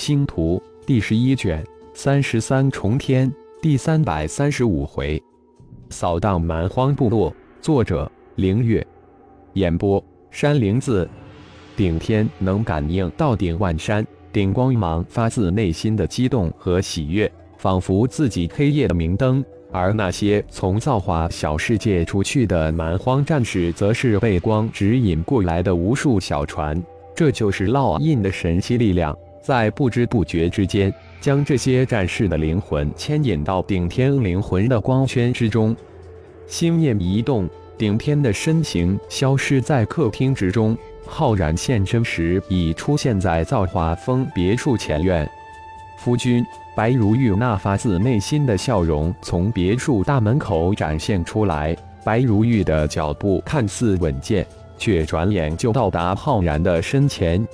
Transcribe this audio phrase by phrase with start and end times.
[0.00, 1.62] 星图第十一卷
[1.92, 5.22] 三十三重天第三百三十五回，
[5.90, 7.30] 扫荡蛮荒部落。
[7.60, 8.84] 作者：凌月。
[9.52, 11.06] 演播：山灵子。
[11.76, 14.02] 顶天能感应到顶万山，
[14.32, 19.44] 顶光芒发自内心的激动和喜悦，仿佛自己黑夜的明灯。
[19.70, 26.82] 而那些从造化小世界出去的蛮荒战士，则是被光指引过来的无数小船。
[27.14, 29.14] 这就是烙印的神奇力量。
[29.50, 35.76] 在不知不觉之间，将这些战士的灵魂牵引到顶天灵魂的光圈之中。
[36.46, 40.78] 心念一动，顶天的身形消失在客厅之中。
[41.04, 45.28] 浩然现身时，已出现在造化峰别墅前院。
[45.98, 46.46] 夫君，
[46.76, 51.76] 白如玉那发自内心的笑容从别墅大门口展现出来。
[52.04, 54.46] 白如玉的脚步看似稳健，
[54.78, 57.44] 却转眼就到达浩然的身前，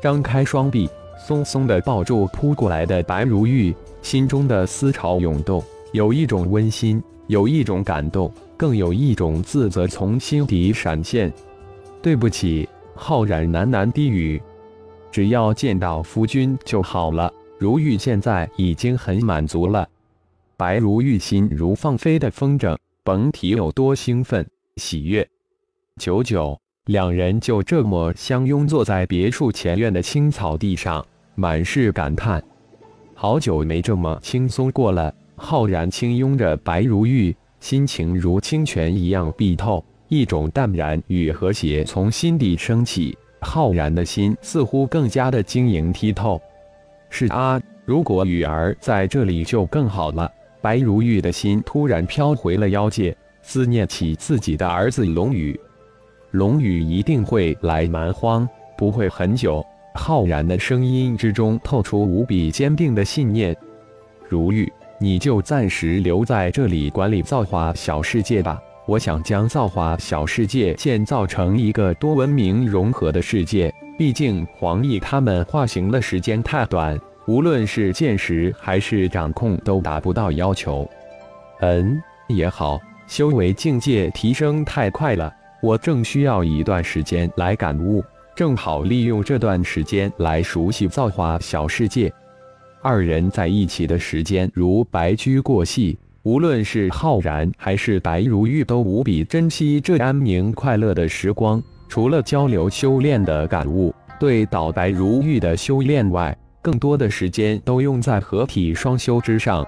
[0.00, 0.88] 张开双臂。
[1.26, 11.32] 松松的抱住扑过来的白如玉，心中的思潮涌动，有一种温馨，有一种感动，更有一种自责从心底闪现。
[12.02, 14.38] 对不起，浩然喃喃低语
[15.10, 19.88] ：“只要见到夫君就好了。”如玉现在已经很满足了。
[20.58, 25.26] 白如玉心如放飞的风筝，甭提有多兴奋、喜悦。
[25.98, 31.02] 久久，两人就这么相拥坐在别墅前院的青草地上。
[31.36, 32.42] 满是感叹，
[33.12, 35.12] 好久没这么轻松过了。
[35.36, 43.16] 浩然轻拥着白如玉，心情如清泉一样碧透，一种淡然与和谐从心底升起。
[43.40, 46.40] 浩然的心似乎更加的晶莹剔透。
[47.10, 50.30] 是啊，如果雨儿在这里就更好了。
[50.62, 55.58] 白如玉的心突然飘回了妖界，思念起自己的儿子龙宇。
[56.30, 59.64] 龙宇一定会来蛮荒，不会很久。
[59.94, 63.56] 浩然的声音之中透出无比坚定的信念。
[64.28, 68.60] 如玉，你就暂时留在这里管理造化小世界吧。
[68.86, 73.72] 我想将造化小世界建造成一个多文明融合的世界。
[73.96, 80.86] 毕竟黄奕他们化形的时间太短，无论是见识还是掌控都达不到要求。
[81.60, 85.32] 嗯，也好，修为境界提升太快了，
[85.62, 88.04] 我正需要一段时间来感悟。
[88.34, 92.12] 正好利用这段时间来熟悉造化小世界。
[92.82, 101.62] 二人在一起的时间如白驹过隙，无论是浩然还是白如玉，都无比珍惜这安宁快乐的时光。
[101.88, 109.64] 除了交流修炼的感悟，对倒白如玉的修炼外，更多的时间都用在合体双修之上。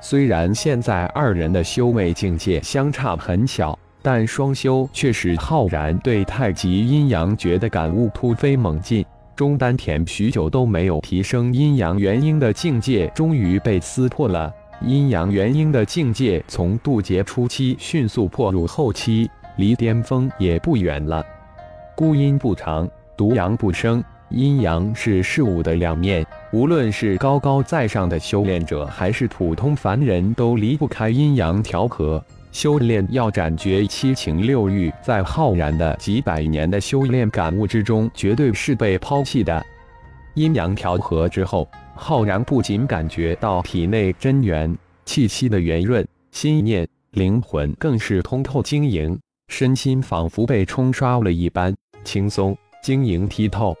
[0.00, 3.78] 虽然现在二人的修为境界相差很小。
[4.02, 9.04] 但双修却使浩然对太极阴阳诀的感悟突飞猛进，
[9.36, 14.52] 中丹田许久都没有提升阴阳元婴的境界，终于被撕破了。
[14.82, 21.22] 阴阳元婴的境界从渡劫初期迅速破入后期，离巅峰也不远了。
[21.94, 32.24] 孤阴不长，独阳不生，阴阳是事物的两面，无论是高高在上的修炼者，还是普通凡人，都离不开阴阳调和。
[32.52, 39.64] 修炼要斩绝七情六欲，在浩然的几百年的修炼感悟之中，绝对是被抛弃的。
[40.34, 49.18] 阴阳调和之后，浩然不仅感觉到体内真元气息的圆润，心念灵魂更是通透晶莹，
[49.48, 51.74] 身心仿佛被冲刷了一般，
[52.04, 53.76] 轻松晶莹剔透。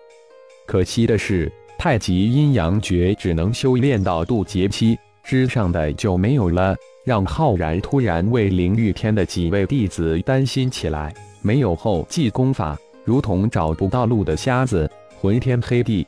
[0.66, 6.76] 可惜的是，太极阴阳诀只能修炼到渡劫期之上的就没有了。
[7.10, 11.12] 让浩然突然为灵玉天的几位弟子担心起来。
[11.42, 14.88] 没有后继功法，如同找不到路的瞎子，
[15.20, 16.06] 昏天黑地。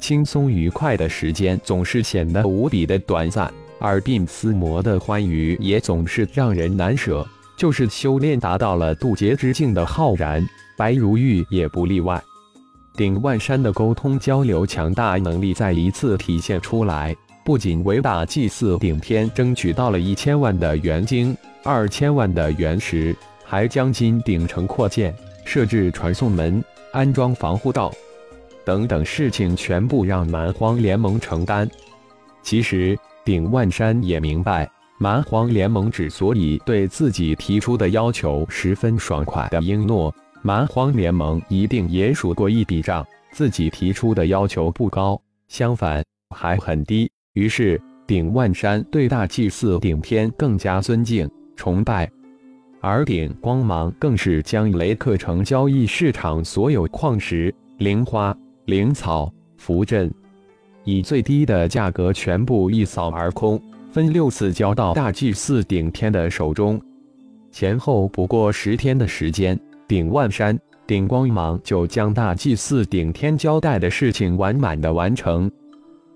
[0.00, 7.24] 轻松愉快的时间总是显得无比的短暂，而鬓厮磨的欢愉也总是让人难舍。
[7.56, 10.44] 就是修炼达到了渡劫之境的浩然，
[10.76, 12.20] 白如玉也不例外。
[12.96, 17.14] 顶万山的沟通交流强大能力再一次体现出来。
[17.44, 23.14] 不仅为大祭祀顶天争取到了一千万的元晶、二千万的元石，
[23.44, 25.14] 还将金顶城扩建、
[25.44, 27.92] 设置传送门、安装防护道
[28.64, 31.68] 等等事情全部让蛮荒联盟承担。
[32.42, 34.66] 其实，顶万山也明白，
[34.98, 46.02] 蛮荒联盟之所以对自己提出的要求十分爽快的应诺，蛮荒联盟一定也数过一笔账，自己提出的要求不高，相反
[46.34, 47.10] 还很低。
[47.34, 52.08] 于是，顶万山对大祭司顶天更加尊敬、崇拜，
[52.80, 58.36] 而顶光芒更是将雷克城交易市场所有矿石、灵花、
[58.66, 60.08] 灵草、符阵、
[60.84, 63.60] 以最低的价格全部一扫而空，
[63.90, 66.80] 分六次交到大祭司顶天的手中。
[67.50, 69.58] 前后不过十天的时间，
[69.88, 70.56] 顶万山、
[70.86, 75.50] 顶光芒就将大祭司顶天交代的事情完满的完成。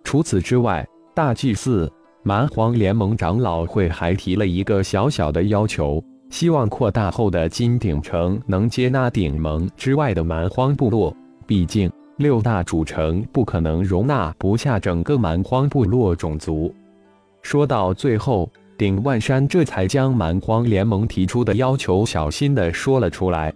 [0.05, 0.87] 除此之外，
[1.19, 1.93] 大祭司
[2.23, 6.00] 蛮荒联盟长老会还提了一个小小的要求，
[6.31, 11.12] 希望扩大后的金鼎城能接纳鼎盟之外的蛮荒部落。
[11.44, 16.73] 毕竟六大主城不可能容纳不下整个蛮荒部落种族。
[17.43, 18.49] 说到最后，
[18.79, 23.53] 顶万山这才将蛮荒联盟提出的要求小心的说了出来。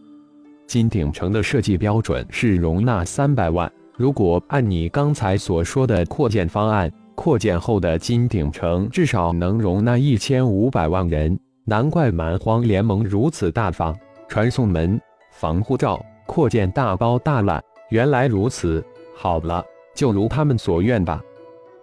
[0.67, 3.71] 金鼎城的设计标准是容纳三百万。
[3.97, 11.39] 如果按你刚才所说的扩建方案，扩建后的金鼎城至少能容纳一千五百万人。
[11.65, 15.01] 难怪蛮荒联盟如此大方，传送门、
[15.31, 17.63] 防护罩、扩建大包大揽。
[17.91, 19.65] 原来如此，好了，
[19.95, 21.23] 就如他们所愿吧。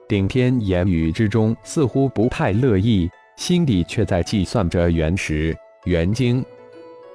[0.07, 5.55] 顶天言语之中似乎不太乐意，心底却在计算着原石、
[5.85, 6.43] 原晶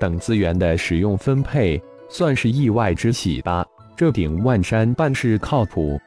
[0.01, 1.79] 等资源的使用分配，
[2.09, 3.67] 算是意外之喜吧。
[3.95, 6.01] 这顶万山办事靠谱，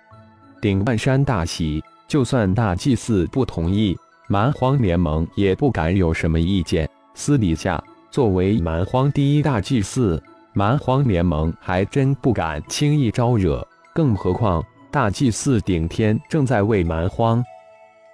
[0.60, 1.84] 顶万山大喜。
[2.08, 6.90] 就算大祭司不同意，蛮荒联盟也不敢有什么意见。
[7.14, 10.22] 私底下，作为蛮荒第一大祭司，
[10.54, 13.66] 蛮荒联盟还真不敢轻易招惹。
[13.94, 17.44] 更何况大祭司顶天正在为蛮荒，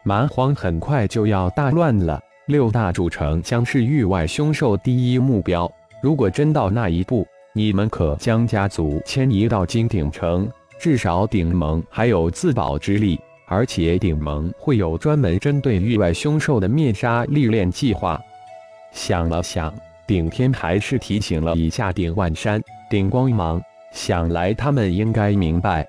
[0.03, 2.19] 蛮荒很快就要大乱了。
[2.47, 5.71] 六大主城将是域外凶兽第一目标。
[6.01, 10.49] 如果真到那一步，你们可将家族迁移到金鼎城，
[10.79, 13.19] 至少鼎盟还有自保之力，
[13.53, 18.19] 而且鼎盟会有专门针对域外凶兽的灭杀历练计划。
[18.91, 19.71] 想了想，
[20.07, 22.59] 顶天还是提醒了一下顶万山、
[22.89, 23.61] 顶光芒，
[23.91, 25.87] 想来他们应该明白。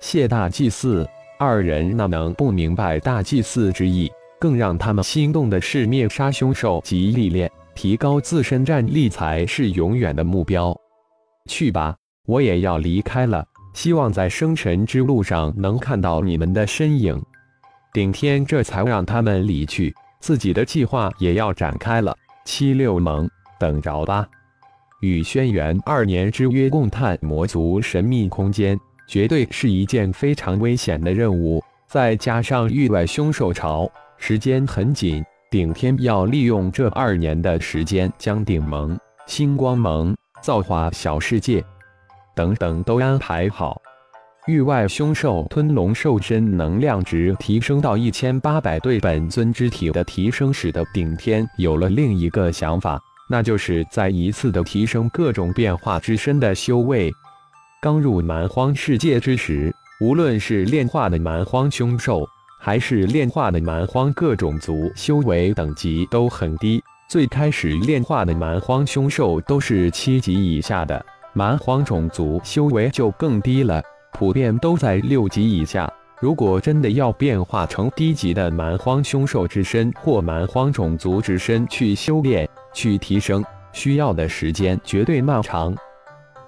[0.00, 1.08] 谢大祭祀
[1.38, 4.10] 二人哪能不明白大祭祀之意？
[4.40, 10.76] 更让他们心动的是灭杀凶兽及历练，提高自身战力才是永远的目标。
[11.48, 11.96] 去吧，
[12.26, 13.44] 我也要离开了。
[13.78, 17.16] 希望在生神之路上能看到你们的身影。
[17.92, 22.12] 顶天这才让他们离去，自己的计划也要展开了。
[22.44, 24.26] 七六盟，等着吧。
[25.00, 28.76] 与轩辕二年之约共探魔族神秘空间，
[29.06, 31.62] 绝对是一件非常危险的任务。
[31.86, 35.24] 再加上域外凶兽潮，时间很紧。
[35.52, 38.98] 顶天要利用这二年的时间，将顶盟、
[39.28, 40.16] 星光盟。
[40.42, 41.64] 造化小世界，
[42.38, 43.82] 等等都安排好。
[44.46, 52.96] 域外凶兽吞龙兽身能量值提升到一千八百，对本尊之体的提升使得顶天有了另一个想法，
[53.28, 57.12] 那就是再一次的提升各种变化之身的修为。
[57.82, 62.24] 刚入蛮荒世界之时，无论是炼化的蛮荒凶兽，
[62.60, 66.80] 还是炼化的蛮荒各种族，修为等级都很低。
[67.10, 71.04] 最开始炼化的蛮荒凶兽都是七级以下的，
[71.38, 73.80] 蛮荒种族修为就更低了，
[74.10, 75.88] 普遍都在六级以下。
[76.20, 85.72] 如果真的要变化成低级的蛮荒凶兽之身或蛮荒种族之身去修炼、去提升，需要的时间绝对漫长。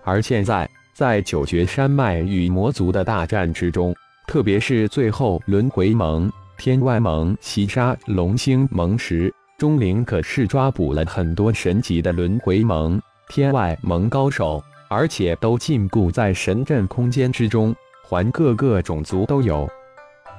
[0.03, 3.95] 而现在，在九绝山脉与魔族的大战之中，
[4.27, 19.71] 特别是最后轮回盟、天外盟袭杀龙星盟时，钟灵可是抓捕了很多神级的轮回盟、天外盟高手，而且都禁锢在神阵空间之中，还各个种族都有。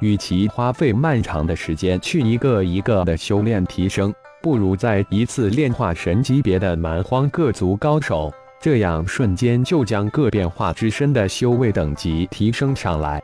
[0.01, 8.29] 与其花费漫长的时间去一个一个的修炼提升，不如在一次炼化神级别的蛮荒各族高手，
[8.59, 13.23] 这样瞬间就将各变化之身的修为等级提升上来。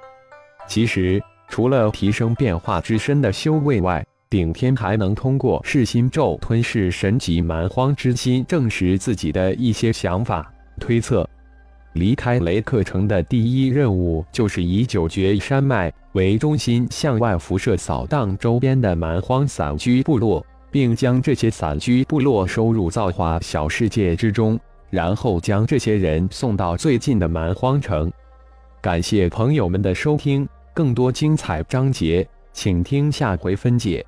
[0.65, 11.27] 其实，除了提升变化之身的修为外，顶天还能通过噬心咒吞噬神级蛮荒之心，证实自己的一些想法推测。
[11.93, 24.60] 离开雷克城的第一任务就是以九绝山脉为中心，向外辐射扫荡周边的蛮荒散居部落，并将这些散居部落收入造化小世界之中，
[24.91, 28.12] 然后将这些人送到最近的蛮荒城。
[28.79, 34.05] 感谢朋友们的收听，更多精彩章节，请听下回分解。